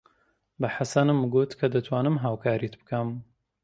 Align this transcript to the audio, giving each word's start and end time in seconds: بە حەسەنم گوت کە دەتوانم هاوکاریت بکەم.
بە 0.59 0.67
حەسەنم 0.75 1.19
گوت 1.33 1.51
کە 1.59 1.67
دەتوانم 1.73 2.15
هاوکاریت 2.23 2.73
بکەم. 2.81 3.09